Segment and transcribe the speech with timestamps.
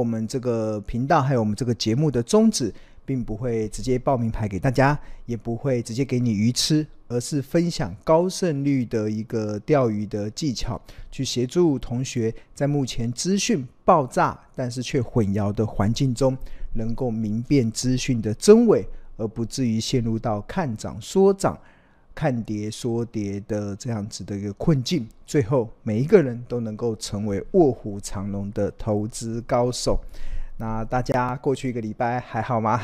[0.00, 2.72] 我们这个频道还有我们这个节目的宗旨，
[3.04, 16.34] 并不会直接报名牌给大家，也不会直接给你鱼吃，而是分享高胜率的一个钓鱼的技巧，去协助同学在目前资讯爆炸但是却混淆的环境中，
[16.72, 18.82] 能够明辨资讯的真伪，
[19.18, 21.60] 而不至于陷入到看涨说涨。
[22.20, 29.98] 看跌说跌的这样子的一个困境，最后每一个人都能够成为卧虎藏龙的投资高手。
[30.58, 32.78] 那大家过去一个礼拜还好吗？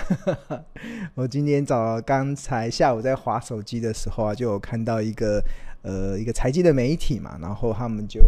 [1.14, 5.44] 我今天早刚才下午在划手机的时候啊，就有看到一个
[5.82, 8.24] 呃一个财经的媒体嘛，然后他们就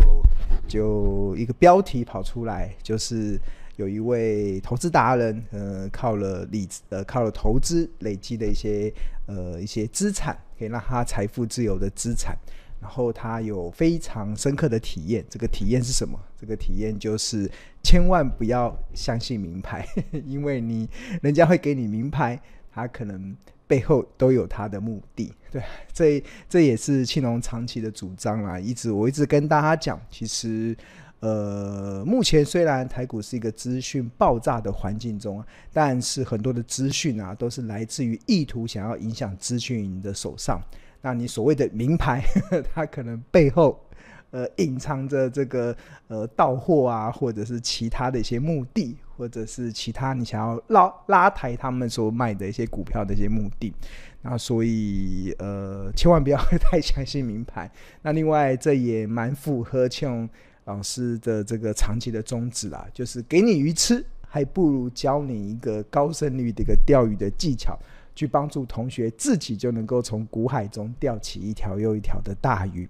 [0.69, 3.41] 就一个标题跑出来，就是。
[3.79, 8.93] 有一位投资达人，呃，靠了理呃，靠了投资累积的一些
[9.27, 12.37] 呃一些资产，可以让他财富自由的资产。
[12.81, 16.19] 然后他有非常深刻的体验，这个体验是什么？
[16.41, 17.51] 这个体验就是
[17.83, 19.85] 千万不要相信名牌，
[20.25, 20.89] 因为你
[21.21, 22.41] 人家会给你名牌，
[22.73, 25.33] 他可能背后都有他的目的。
[25.51, 28.61] 对，这这也是庆隆长期的主张啦。
[28.61, 30.77] 一直我一直跟大家讲，其实。
[31.21, 40.63] 呃，目前虽然台股是一个资讯爆炸的环境中，但是很多的资讯啊，都是来自于意图想要影响资讯的手上。
[41.01, 42.23] 那你所谓的名牌，
[42.73, 43.85] 它可能背后
[44.31, 53.75] 呃隐藏着这个呃到货啊，或者是其他的一些目的，或者是其他你想要拉拉抬他们所卖的一些股票的一些目的。
[54.23, 57.69] 那所以呃，千万不要 太相信名牌。
[58.03, 60.29] 那另外，这也蛮符合像。
[60.69, 67.75] 老师的这个长期的宗旨啊，就是给你鱼吃，还不如教你一个高胜率的一个钓鱼的技巧，
[68.15, 72.87] 去帮助同学自己就能够从股海中钓起一条又一条的大鱼。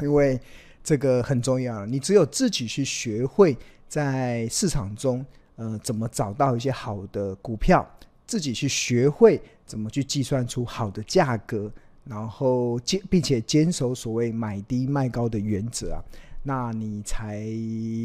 [0.00, 0.40] 因为
[0.84, 3.56] 这个很重要，你只有自己去学会
[3.88, 7.84] 在市场中，呃，怎么找到一些好的股票，
[8.24, 11.68] 自己去学会怎么去计算出好的价格，
[12.04, 15.98] 然后坚并且坚守所谓买低卖高的原则啊。
[16.42, 17.44] 那你才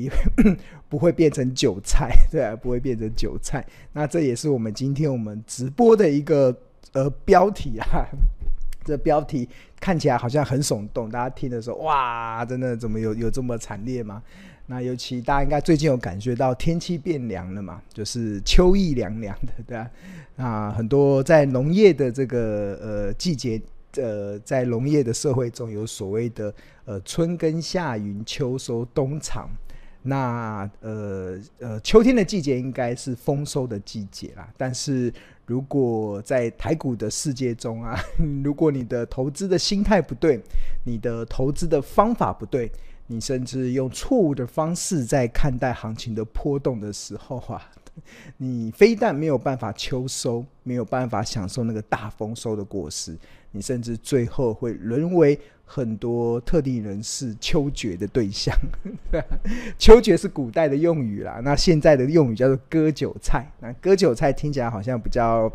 [0.90, 3.66] 不会变成韭菜， 对啊，不会变成韭菜。
[3.94, 6.56] 那这也是我们今天我们直播的一个
[6.91, 8.06] 呃标题啊。
[8.84, 14.22] 这标题看起来好像很耸动，大家听的时候，哇，真的怎么有有这么惨烈吗？
[14.68, 19.90] 那尤其大家应该最近有感觉到天气变凉了嘛，就是秋意凉凉的，对啊。
[20.35, 23.59] 那很多在农业的这个呃季节。
[23.97, 26.53] 呃，在农业的社会中有所谓的
[26.85, 29.50] 呃春耕夏耘秋收冬藏，
[30.03, 34.47] 那呃呃秋天的季节应该是丰收的季节啦。
[34.57, 35.13] 但是
[35.45, 38.00] 如果在台股的世界中啊，
[38.44, 40.41] 如果你的投资的心态不对，
[40.85, 42.72] 你的投资的方法不对，
[43.07, 47.62] 你甚至用错误的方式在看待行情的波动的时候啊。
[48.35, 53.17] 你非但没有办法秋收，没有办法享受那个大丰收的果实，
[53.56, 58.54] 你甚至最后会沦为很多特定人士秋决的对象。
[59.80, 63.50] 秋决是古代的用语啦，那现在的用语叫做割韭菜。
[63.62, 65.50] 那割韭菜听起来好像比较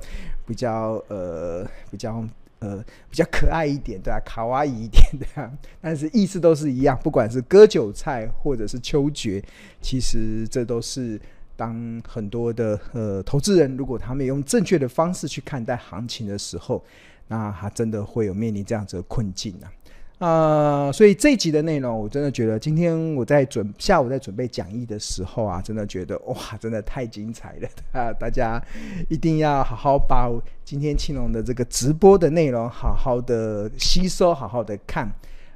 [0.46, 2.26] 比较呃比较
[2.60, 4.18] 呃比较可爱一点，对吧？
[4.24, 9.44] 卡哇伊一点的，但是意思都是一样，不管是割韭菜或者是秋决，
[9.82, 11.20] 其实这都是。
[11.56, 16.82] 当很多的呃投资人，如果他们用正确的方式去看待行情的时候，
[17.30, 19.70] 那他真的会有面临这样子的困境啊！
[20.18, 28.12] 啊、所以这一集的内容，我真的觉得今天我在准下午在准备讲义的时候啊，真的觉得哇，真的太精彩了啊！
[28.12, 28.60] 大家
[29.08, 30.28] 一定要好好把
[30.64, 35.10] 今天青龙的这个直播的内容好好的吸收，好好的看，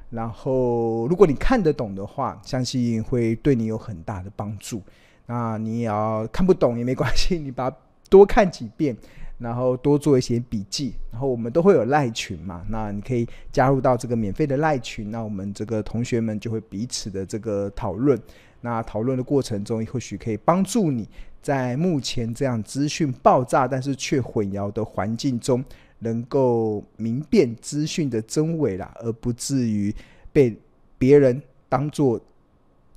[0.09, 4.81] 然后如果你看得懂的话，相信会对你有很大的帮助。
[5.27, 7.77] 那你也要看不懂也没关系，你把它
[8.09, 8.95] 多看几遍，
[9.37, 18.19] 然后多做一些笔记，然后我们都会有赖群嘛，那你可以加入到这个免费的赖群，那我们这个同学们就会彼此的这个讨论，
[18.61, 21.07] 那讨论的过程中或许可以帮助你
[21.41, 25.63] 在目前这样资讯爆炸但是却混淆的环境中，
[25.99, 29.93] 能够明辨资讯的真伪啦，而不至于
[30.31, 30.57] 被
[30.97, 32.19] 别人当做。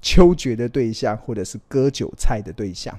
[0.00, 2.96] 秋决的对象，或者是割韭菜的对象。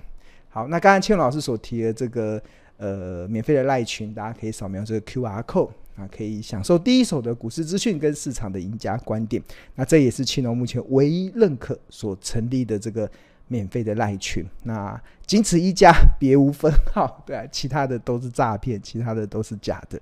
[0.50, 2.39] 好，那刚才庆老师所提的这个
[2.80, 9.40] 呃免费的赖群，大家可以扫描这个 QR code 啊，可以享受第一手的股市资讯跟市场的赢家观点。
[9.76, 13.08] 那这也是青龙目前唯一认可所成立的这个
[13.48, 14.44] 免费的赖群。
[14.64, 17.22] 那仅此一家，别无分号。
[17.26, 20.00] 对啊，其他的都是诈骗，其他的都是假的。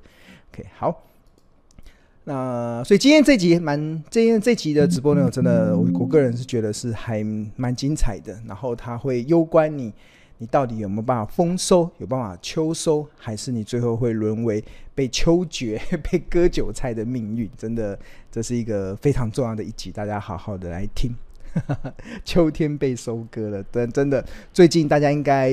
[0.53, 1.03] OK，好。
[2.29, 3.79] 那所以今天这集蛮，
[4.09, 7.23] 今天这集的直播内容真的，我我个人是觉得是还
[7.55, 8.37] 蛮精彩的。
[8.45, 9.93] 然后它会攸关你，
[10.37, 14.63] 你到底有没有办法丰收， 有办法秋收，还是你最后会沦为
[14.93, 17.49] 被秋绝、 被割韭菜的命运？
[17.57, 17.97] 真的，
[18.31, 21.15] 这是一个非常重要的一集，大家好好的来听。
[22.23, 24.23] 秋天被收割了，真真的，
[24.53, 25.51] 最近大家应该。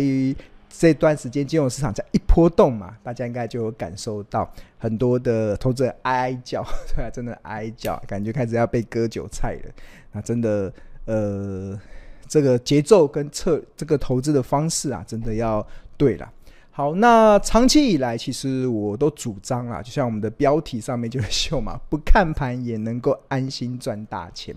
[0.77, 9.71] 这段时间金融市场在一波动嘛，大家应该就有感受到很多的投资人哀哀叫，对啊，真的哀哀叫，感觉开始要被割韭菜了。
[10.11, 10.73] 那真的，
[11.05, 11.81] 呃，
[12.29, 15.67] 这个节奏跟策，这个投资的方式啊，真的要
[15.97, 16.31] 对了。
[16.71, 24.55] 好，那长期以来，其实我都主张啊，就像我们的标题上面就是秀嘛，不看盘也能够安心赚大钱，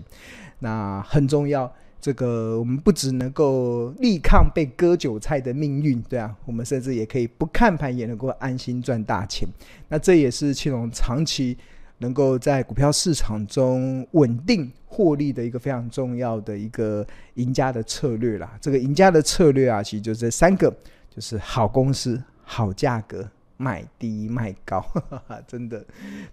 [0.58, 1.72] 那很重要。
[2.00, 9.48] 这个我们不只能够力抗被割韭菜的命运，对啊，我们甚至也可以不看盘也能够安心赚大钱。
[9.88, 11.58] 那这也是庆隆长期
[11.98, 18.58] 能够在股票市场中稳定获利的一个非常重要的一个赢家的策略啦。
[18.60, 20.68] 这个赢家的策略啊，其实就这三个，
[21.14, 24.84] 就是好公司、好价格、买低卖高。
[25.46, 25.84] 真的，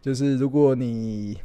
[0.02, 1.38] 就是如果你。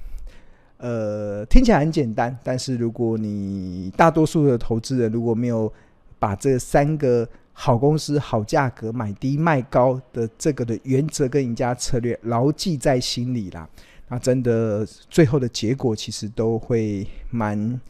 [0.83, 5.71] 呃，听起来很简单，但是如果你大多数的投资人如果没有
[6.19, 13.69] 把这三个好公司、好价格、买低卖高的这个的原则跟赢家策略牢记在心里啦，
[14.11, 17.81] 那真的最后的结果其实都会蛮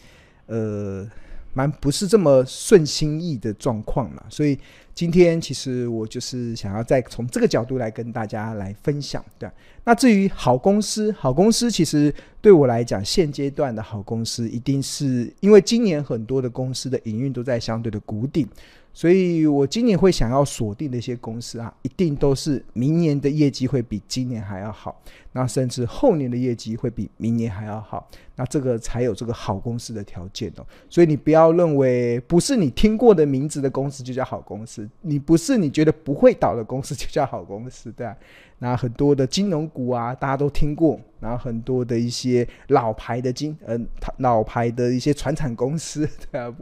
[0.47, 1.05] 呃。
[1.53, 4.57] 蛮不是这么顺心意的状况了，所以
[4.95, 9.51] 今天其实我就是想要再从这个角度来跟大家来分享，对。
[9.83, 18.47] 那至于好公司，好公司其实对我来讲，现阶段的好公司，一定是因为今年很多的公司的营运都在相对的谷底。
[18.93, 25.01] 所以我今年会想要锁定的一些公司啊，一定都是明年的业绩会比今年还要好，
[25.33, 30.67] 那甚至后年的业绩会比明年还要好，那这个才有这个好公司的条件哦。
[30.89, 38.17] 所以你不要认为不是你听过的名字的公司就叫好公司，你不是你觉得不会倒的公司就叫好公司，对啊。
[38.63, 46.55] 那很多的金融股啊，大家都听过；然后很多的一些老牌的金，嗯、呃，老牌的一些传产公司， 对啊，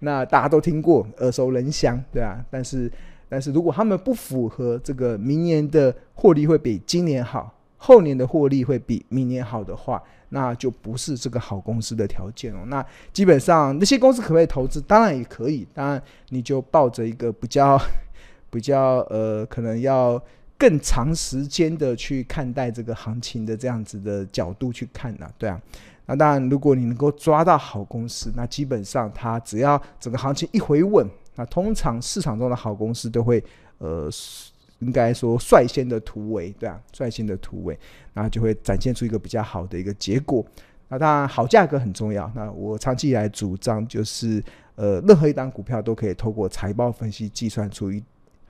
[0.00, 2.44] 那大家都听过，耳熟能详，对啊。
[2.50, 2.90] 但是，
[3.28, 7.53] 但是如果他们不符合这个明年的获利会比今年好，
[7.84, 12.64] 后年的获利会比明年好的话，那就不是这个好公司的条件哦。
[12.66, 14.80] 那基本上那些公司可不可以投资？
[14.80, 17.78] 当然也可以，当然你就抱着一个比较
[18.50, 20.22] 比较呃，可能要。
[20.56, 25.60] 更长时间的去看待这个行情的这样子的角度去看呢、啊，对啊，
[26.06, 33.42] 那当然，如果你能够抓到好公司，那基本上它只要整个行情一回稳，那通常市场中的好公司都会
[33.78, 34.08] 呃，
[34.80, 37.78] 应该说率先的突围，对啊，率先的突围，
[38.12, 40.44] 那就会展现出一个比较好的一个结果。
[40.88, 42.30] 那当然，好价格很重要。
[42.34, 44.42] 那我长期以来主张就是，
[44.76, 48.02] 呃，任何一档股票都可以透过财报分析计算出一。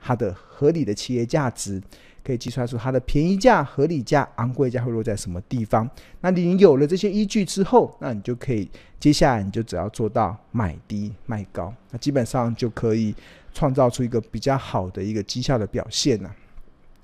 [0.07, 1.81] 它的合理的企业价值
[2.23, 5.89] 可以计算出它的便宜价、合理价、昂贵价会落在什么地方。
[6.21, 8.69] 那你有了这些依据之后，那你就可以
[8.99, 13.15] 接下来你就只要做到买低卖高，那基本上就可以
[13.55, 16.29] 创造出一个比较好的一个绩效的表现呢。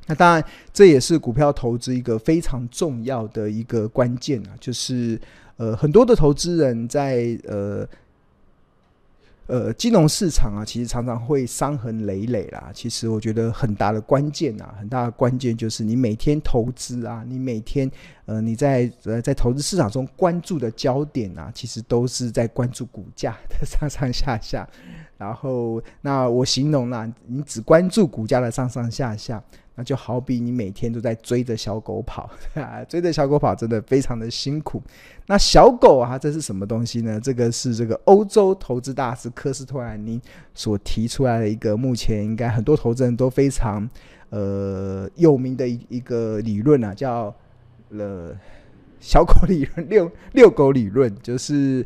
[0.05, 5.19] 那当然，这也是股票投资一个非常重要的一个关键啊，就是
[5.57, 7.87] 呃很多的投资人在呃。
[9.51, 12.71] 呃，金融市场啊，其实常常会伤痕累累啦。
[12.73, 17.91] 其实我觉得很大的关键啊，很大的关键就是你每天投资啊，你每天
[18.25, 24.65] 呃你在呃在投资市场中关注的焦点啊，其实都是在关注股价的上上下下。
[25.17, 29.43] 然后，那我形容啦，你只关注股价的上上下下。
[29.83, 32.29] 就好比你每天都在追着小狗跑，
[32.87, 34.81] 追着小狗跑真的非常的辛苦。
[35.27, 37.19] 那小狗啊，这是什么东西呢？
[37.19, 40.21] 这个是这个欧洲投资大师科斯托兰尼
[40.53, 43.89] 所提出来的一个，目前应该很多投资人都非常
[44.29, 47.33] 呃有名的一一个理论啊，叫
[47.89, 48.35] 了
[48.99, 51.85] 小狗理论、遛遛狗理论，就是。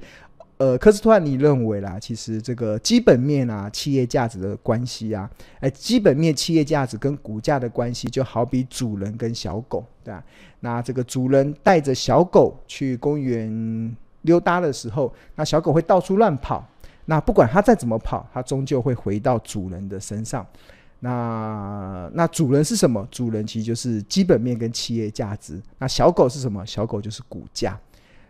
[0.57, 10.23] 呃，科斯托兰尼认为啦，其实这个基本面啊，企业价值的关系啊，哎，基本面企业价值跟股价的关系，就好比主人跟小狗，对吧？
[10.61, 16.65] 那这个主人带着小狗去公园溜达的时候，那小狗会到处乱跑，
[17.03, 20.47] 那不管它再怎么跑，它终究会回到主人的身上。
[21.01, 23.05] 那那主人是什么？
[23.11, 25.61] 主人其实就是基本面跟企业价值。
[25.77, 26.65] 那小狗是什么？
[26.65, 27.77] 小狗就是股价。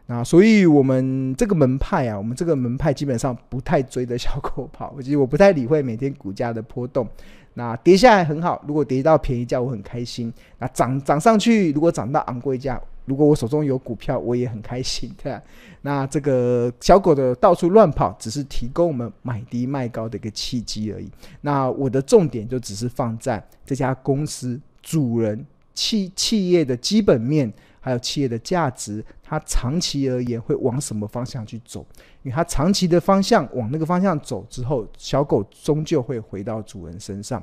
[0.07, 4.93] 那所以，我们这个门派啊，我们这个门派基本上不太追着小狗跑。
[4.95, 7.07] 我其实我不太理会每天股价的波动。
[7.55, 10.31] 那跌下来很好，如果跌到便宜价，我很开心。
[10.59, 15.41] 那涨涨上去，如果涨到昂贵价，如果我手中有股票，我也很开心，对吧？
[15.81, 21.09] 那这个小狗的到处乱跑，只是提供我们买低卖高的一个契机而已。
[21.41, 25.43] 那我的重点就只是放在这家公司主人
[25.73, 27.51] 企企业的基本面。
[27.85, 31.85] 还有企业的价值，它长期而言会往什么方向去走？
[32.23, 37.41] 因为它长期的方向往那个方向走之后，小狗终究会回到主人身上。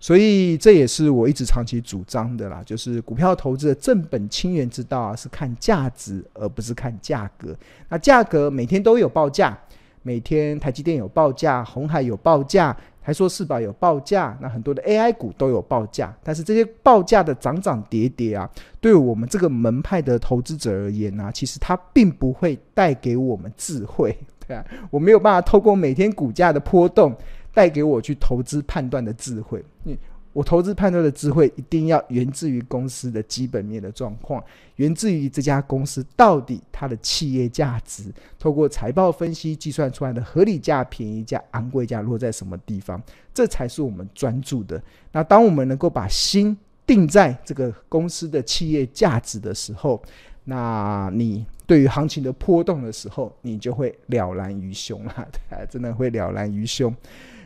[0.00, 7.56] 所以这也是我一直长期主张的啦，就是股票投资的正本清源之道啊，是看价值而不是看价格。
[7.88, 9.56] 那价格每天都有报价，
[10.02, 12.76] 每天台积电有报价，红海有报价。
[13.06, 24.16] 还说四宝有报价，那很多的 AI 股都有报价，但是这些报价的涨涨跌跌啊，对我们这个门派的投资者而言呢、其实它并不会带给我们智慧，
[24.48, 27.14] 对啊，我没有办法透过每天股价的波动
[27.52, 29.62] 带给我去投资判断的智慧。
[29.84, 29.94] 嗯
[30.34, 34.42] 我投资判断的智慧一定要源自于公司的基本面的状况，
[34.76, 43.00] 源自于这家公司到底它的企业价值，透过财报分析计算出来的合理价、便宜价、昂贵价落在什么地方，
[43.32, 44.82] 这才是我们专注的。
[45.12, 50.02] 那当我们能够把心定在这个公司的企业价值的时候，
[50.42, 56.92] 那你对于行情的波动的时候，你就会了然于胸了，对， 真的会了然于胸。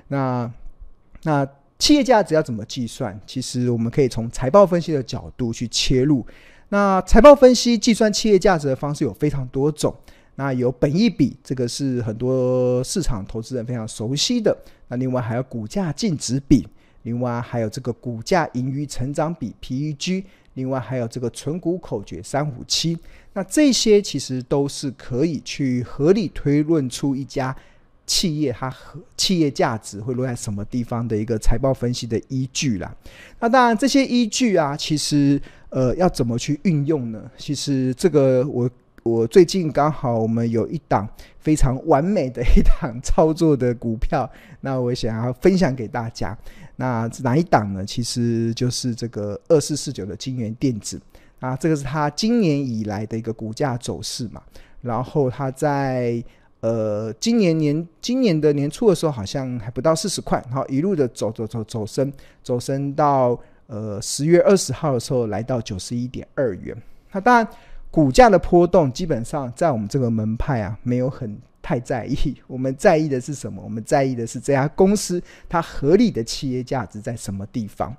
[0.08, 0.50] 那
[1.22, 1.46] 那。
[1.78, 3.18] 企业价值要怎么计算？
[3.26, 6.26] 其实我们可以从财报分析的角度去切入。
[6.70, 9.94] 那财报分析计算企业价值的方式有非常多种。
[10.34, 14.56] 那有本益比，这个是很多市场投资人非常熟悉的。
[14.88, 16.66] 那另外还有股价净值比，
[17.02, 22.98] 另外还有这个股价盈余成长比 （PEG），另外还有这个存股口诀三五七。
[23.32, 27.56] 那这些其实都是可以去合理推论出一家。
[28.08, 32.92] 企业它和企业价值会落在什么地方的一个财报分析的依据啦。
[33.38, 37.30] 那当然这些依据啊，其实呃要怎么去运用呢？
[37.36, 38.68] 其实这个我
[39.02, 41.06] 我最近刚好我们有一档
[41.38, 44.28] 非常完美的一档操作的股票，
[44.62, 46.36] 那我想要分享给大家。
[46.76, 47.84] 那哪一档呢？
[47.84, 50.98] 其实就是这个二四四九的金元电子
[51.40, 54.42] 啊，这个是它今年以来的一个股价走势嘛。
[54.80, 56.24] 然后它在。
[56.60, 62.12] 呃，今年年今年的年初的时候，好像还不到四十块，然后一路的走走走走升，
[62.42, 63.38] 走升到
[63.68, 66.76] 呃十月二十号的时候，来到九十一点二元。
[67.12, 67.48] 那当然，
[67.90, 72.16] 股价的波动基本上在我们这个门派啊，没有很太在意。
[72.48, 73.62] 我们在意的是什么？
[73.62, 77.94] 我们在意的是这家公司它合理的企业价值在什么地方。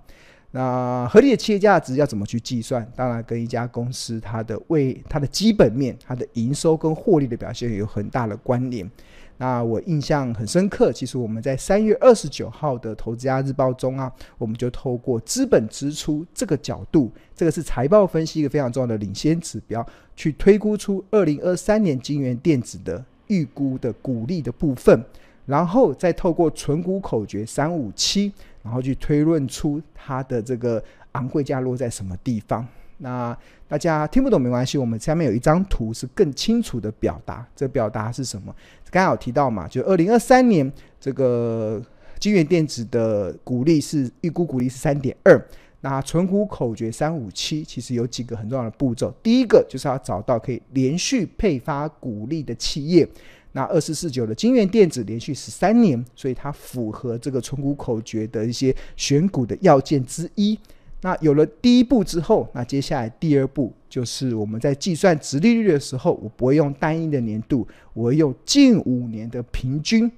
[0.51, 2.85] 那合理的企业价值要怎么去计算？
[2.95, 8.89] 当然跟一家公司它的为它的基本面、它的营收跟获利的表现有很大的关联。
[9.37, 25.01] 那我印象很深刻，其实我们在三月二十九号的《投资家日报》中啊，我们就透过资本支出这个角度，这个是财报分析一个非常重要的领先指标，去推估出二零二三年金元电子的预估的股利的部分，
[25.45, 28.33] 然后再透过存股口诀三五七。
[28.63, 32.65] 然后去推论出它的这个昂贵价落在什么地方。
[33.01, 33.37] 那
[33.67, 37.47] 大家听不懂没关系，我们下面有一张图是更清楚的表达。
[37.55, 38.53] 这表达是什么？
[38.91, 41.81] 刚刚有提到嘛，就二零二三年这个
[42.19, 45.41] 金源电子的股利是预估股利是三点二。
[45.81, 49.09] 那存股口诀三五七其实有几个很重要的步骤。
[49.23, 53.07] 第一个就是要找到可以连续配发股利的企业。
[53.51, 60.57] 那二四四九的金元电子连续十三年，所以它符合这个存股口诀的一些选股的要件之一。
[61.01, 70.11] 那有了第一步之后，那接下来第二步就是我们在计算殖利率的时候，我不会用单一的年度，我会用近五年的平均，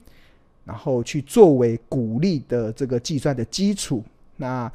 [0.66, 4.04] 然后去作为股利的这个计算的基础。
[4.38, 4.70] 那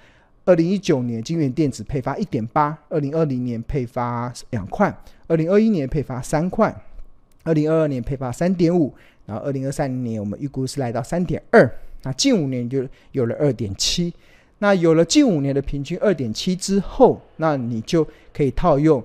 [0.44, 4.96] 二零一九年金元电子配发一点八，二零二零年配发两块，
[5.26, 6.74] 二零二一年配发三块。
[7.46, 8.92] 二零二二年配发三点五，
[9.24, 11.72] 然后二零二三年我们预估是来到三点二，
[12.02, 14.12] 那近五年就有了二点七，
[14.58, 19.02] 那有了近五年的平均二点七之后，那你就可以套用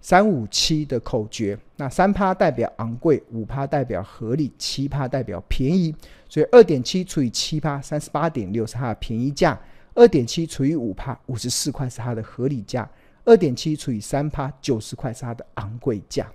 [0.00, 5.94] 三五七的口诀，那三趴代表昂贵，五趴代表合理，七趴代表便宜，
[6.26, 9.60] 所以二点七除以七趴，三十八点六是它的便宜价，
[9.94, 12.88] 二点七除以五趴，五十四块是它的合理价，
[13.24, 16.26] 二点七除以三趴，九十块是它的昂贵价。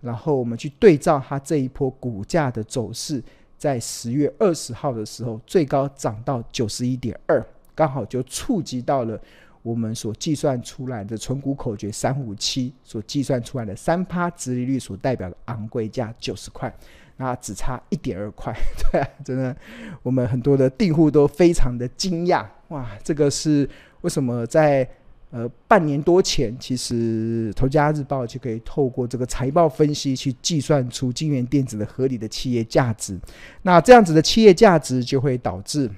[0.00, 3.22] 然后我们去对照它这一波股价的走势，
[3.58, 9.20] 在十月二十号的时候，最高涨到九十一点二，刚好就触及到了
[9.62, 16.74] 我们所计算出来的存股口诀三五七所计算出来的三趴直利率所代表的昂贵价九十块，
[17.18, 18.54] 那只差一点二块，
[18.90, 19.54] 对啊，真的，
[20.02, 23.68] 我们很多的订户都非常的惊讶，哇，这个是
[24.00, 24.88] 为什么在
[25.32, 33.16] 呃，半年多前，其实《投家日报》就可以透过这个财报分析去计算出金元电子的合理的企业价值。
[33.62, 35.88] 那这样子的企业价值就会导致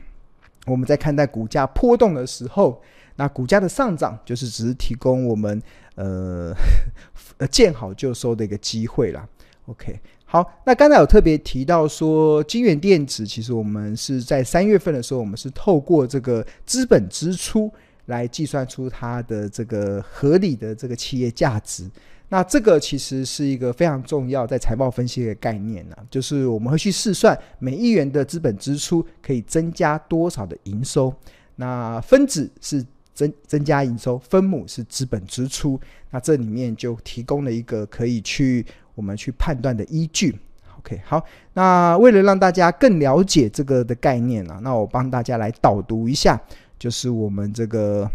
[0.66, 2.78] 我们在看待股价波动的时候，
[3.16, 5.62] 那股价的上涨就是只是提供我们
[5.94, 6.54] 呃
[7.38, 9.26] 呃见好就收的一个机会啦。
[9.64, 17.72] OK，好，那刚才有特别提到说，金元电子其实我们是在三月份的时候，我们是透过这个资本支出。
[18.06, 21.88] 来计算出它的这个合理的这个企业价值，
[22.28, 31.14] 那这个其实是一个非常重要在财报分析的概念呢、就是我们会去试算每一元的资本支出可以增加多少的营收，
[31.56, 35.78] 那分子是增增加营收，分母是资本支出，
[36.10, 40.36] 那这里面就提供了一个可以去我们去判断的依据。
[40.78, 46.40] OK，好，那为了让大家更了解这个的概念呢、那我帮大家来导读一下。
[46.82, 48.10] 就是我们这个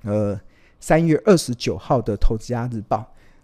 [0.00, 0.40] 呃
[0.80, 2.96] 三月二十九号的《投资家日报》。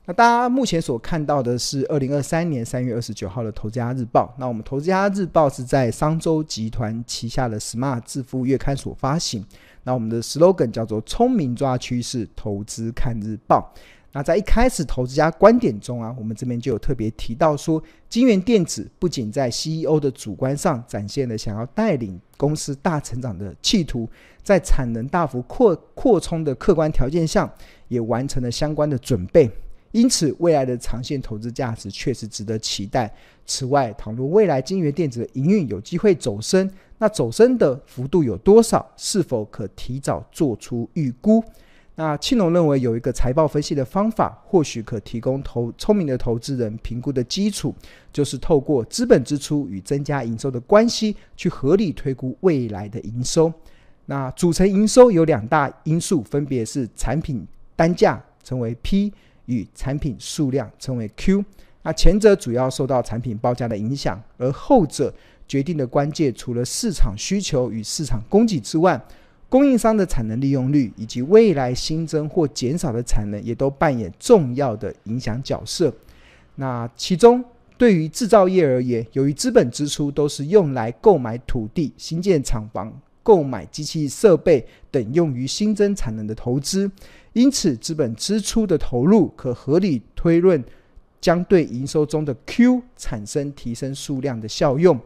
[0.07, 4.25] 那大家目前所看到的是二零二三年三月二十九号的《投资家日报》。
[4.39, 9.45] 那我们《投资家日报》是在商周集团旗下的 Smart 致富月刊所发行。
[9.83, 13.71] 那我们的 slogan 叫做“聪明抓趋势，投资看日报”。
[14.14, 24.07] 那在一开始投资家观点中啊，我们这边就有特别提到说，金源电子不仅在 CEO 的主观上展现了想要带领公司大成长的企图，
[24.42, 27.50] 在产能大幅扩扩充的客观条件下，
[27.88, 29.50] 也完成了相关的准备。
[29.92, 33.11] 因此，未来的长线投资价值确实值得期待。
[33.47, 38.90] 此外，倘若未来金源电子的营运有机会走升，那走升的幅度有多少？
[38.97, 41.42] 是否可提早做出预估？
[41.95, 47.75] 那庆隆认为有一个财报分析的方法，或许可提供投聪明的投资人评估的基础，
[48.13, 53.53] 就是透过资本支出与增加营收的关系，去合理推估未来的营收。
[54.07, 57.47] 那组成营收有两大因素，分别是产品
[57.77, 59.13] 单价称为 P
[59.45, 61.45] 与产品数量称为 Q。
[61.83, 65.13] 那前者主要受到产品报价的影响，而后者
[65.47, 69.00] 决定的关键除了市场需求与市场供给之外，
[69.52, 75.93] 供应商的产能利用率以及未来新增或减少的产能，也都扮演重要的影响角色。
[76.54, 77.45] 那其中，
[77.76, 82.91] 对于制造业而言，由于资本支出都是用来购买土地、新建厂房、
[83.23, 86.91] 购买机器设备等用于新增产能的投资，
[87.34, 90.65] 因此资本支出的投入可合理推论，
[91.21, 94.99] 将对营收中的 Q 产生提升数量的效用。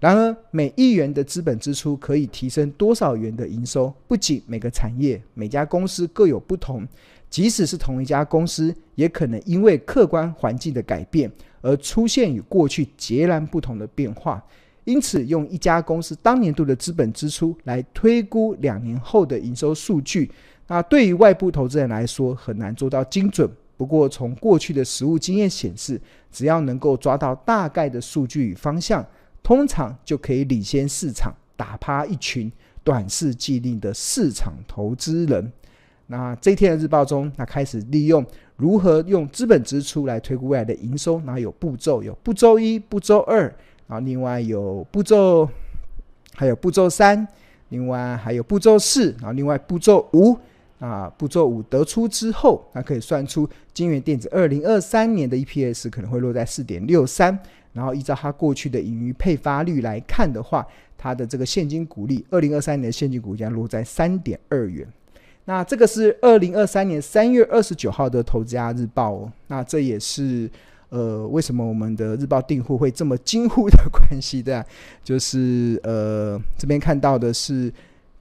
[0.00, 3.92] 然而，每一元的资本支出可以提升多少元的营收？
[4.06, 6.86] 不仅每个产业、每家公司各有不同，
[7.28, 11.28] 即使是同一家公司，也可能因为客观环境的改变
[11.62, 14.40] 而出现与过去截然不同的变化。
[14.84, 20.30] 因此，用一家公司当年度的资本支出来推估两年后的营收数据，
[20.68, 23.50] 那对于外部投资人来说很难做到精准。
[23.76, 29.04] 不过，从过去的实物经验显示，只要能够抓到大概的数据与方向。
[29.48, 32.52] 通常就可以领先市场，打趴一群
[32.84, 35.50] 短视既定的市场投资人。
[36.08, 38.22] 那这一天的日报中，他开始利用
[38.56, 43.40] 如何用资本支出来推估未来的营收，然后有步骤，有步骤一、步骤二，
[43.86, 45.48] 然后另外有步骤，
[46.34, 47.26] 还有步骤三，
[47.70, 50.36] 另外还有步骤四，然后另外步骤五。
[50.78, 57.36] 啊，步骤五得出之后，那可以算出金元电子二零二三年的 EPS 可能会落在四点六三。
[57.72, 64.86] 然后依照它过去的盈余配发率来看的话，它的这个现金股利，二零二三年的现金股价落在三点二元。
[65.44, 69.32] 那这个是二零二三年三月二十九号的投资家日报哦。
[69.46, 70.50] 那这也是
[70.88, 74.64] 呃为什么我们的日报订户会这么惊呼的关系的，
[75.02, 77.72] 就是呃这边看到的是。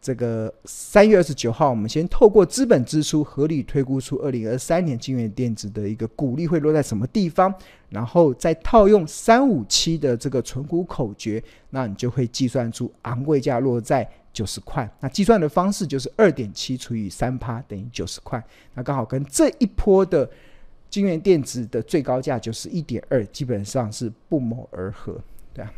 [0.07, 7.53] 这个三月二十九号，我们先透过资本支出合理推估出二零二三年京元电子的一个股利会落在什么地方，
[7.89, 14.89] 然后再套用三五七的这个存股口诀，那你就会计算出昂贵价落在九十块。
[15.01, 18.41] 那计算的方式就是二点七除以三趴等于九十块，
[18.75, 20.29] 那刚好跟这一波的
[20.89, 25.19] 京元电子的最高价就是一点二，基本上是不谋而合，
[25.53, 25.69] 对啊，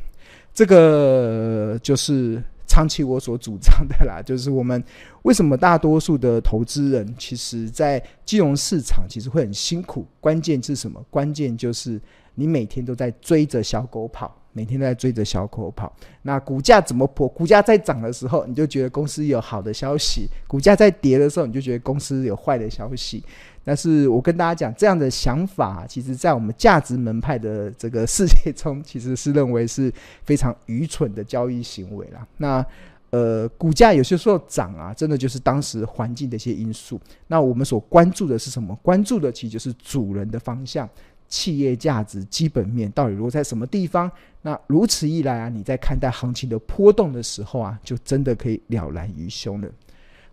[0.53, 2.39] 这个就是。
[2.69, 4.81] 长期我所主张的啦， 就是我们
[5.23, 10.05] 为什么大多数的投资人，其实在金融市场其实会很辛苦。
[10.21, 11.03] 关键是什么？
[11.09, 11.99] 关键就是
[12.35, 15.91] 你每天都在追着小狗跑，每天都在追着小狗跑。
[16.21, 17.27] 那股价怎么破？
[17.27, 23.23] 股价在涨的时候，你就觉得公司有好的消息；股价在跌的时候，你就觉得公司有坏的消息。
[23.69, 32.27] 但是我跟大家讲，这样的想法，其实在我们价值门派的这个世界中，其实是认为是非常愚蠢的交易行为啦。
[32.37, 32.65] 那
[33.11, 36.99] 呃，股价有些时候涨啊，真的就是当时环境的一些因素。
[37.27, 38.75] 那我们所关注的是什么？
[38.81, 40.89] 关注的其实就是主人的方向，
[41.27, 44.11] 企业价值基本面到底落在什么地方？
[44.41, 49.69] 那如此一来啊，你在看待行情的波动的时候啊，就真的可以了然于胸了。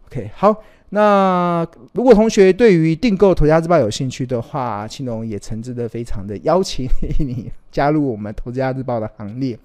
[0.07, 9.59] OK，好，那如果同学对于订购《投资家日报》有兴趣的话，庆隆也诚挚的非常的邀请你加入我们《投资家日报》的行列。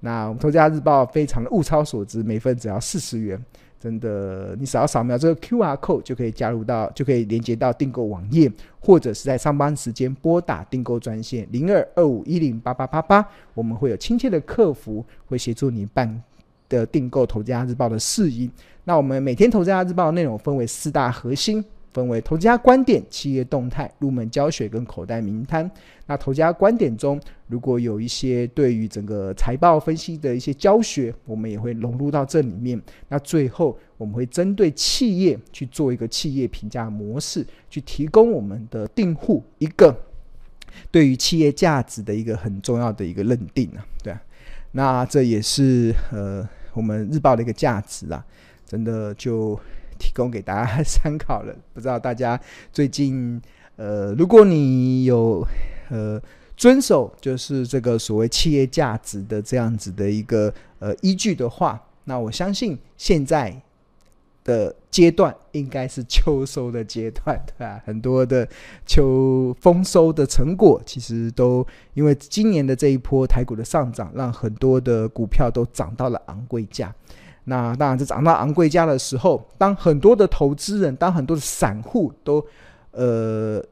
[0.00, 3.42] 那我们《投资家日报》非常的物超所值，每份只要四十元，
[3.80, 16.22] 真的，你只要扫描这个 QR code 就可以加入到，就可以连接到订购网页，或者是在上班时间拨打订购专线零二二五一零八八八八，我们会有亲切的客服会协助你办
[16.68, 18.50] 的订购《投资家日报》的事宜。
[18.84, 21.64] 那我们每天《投资家日报》内容分为四大核心。
[21.90, 25.68] 分为投资家观点、企业动态、入门教学跟口袋名单。
[26.06, 32.80] 那投资家观点中，如果有一些对于整个财报分析的一些教学，我们也会融入到这里面。
[33.08, 39.98] 那最后，我们会针对企业去做一个企业评价模式，去提供我们的订户一个
[40.92, 43.84] 对于企业价值的一个很重要的一个认定啊。
[44.04, 44.14] 对，
[44.70, 48.24] 那这也是呃我们日报的一个价值啊，
[48.66, 49.58] 真的就。
[50.00, 52.40] 提供给大家 参考了，不知道大家
[52.72, 53.42] 最近
[53.74, 55.44] 呃，如果你有
[55.88, 56.22] 呃
[56.56, 63.60] 遵守就是这个所谓企业价值的这样子的一个呃依据的话，那我相信现在
[64.48, 67.78] 的阶段应该是秋收的阶段，对吧？
[67.84, 68.48] 很多的
[68.86, 76.94] 秋丰收的成果，其实都因为今年的这一波台股的上涨，让很多的股票都涨到了昂贵价。
[77.44, 82.42] 那当然，在涨到昂贵价的时候，当很多的投资人，当很多的散户都，
[82.92, 83.62] 呃，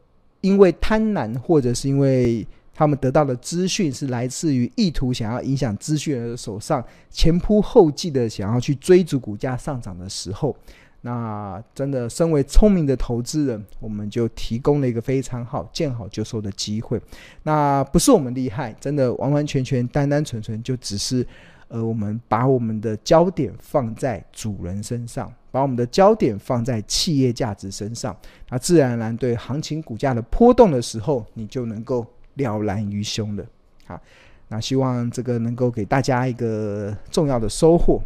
[0.42, 10.54] 因为贪婪，或者是因为他们得到的资讯是来自于意图想要影响资讯人的手上，前仆后继的想要去追逐股价上涨的时候，
[11.00, 17.00] 那真的身为聪明的投资人，我们就提供了一个非常好见好就收的机会。
[17.44, 21.26] 那不是我们厉害，真的完完全全单单纯纯就只是。
[21.68, 28.16] 呃我们把我们的焦点放在主人身上，把我们的焦点放在企业价值身上，
[28.48, 32.06] 那自然而然对行情股价的波动的时候，你就能够
[32.36, 33.44] 了然于胸的。
[33.86, 34.00] 好，
[34.48, 38.00] 那希望这个能够给大家一个重要的收获。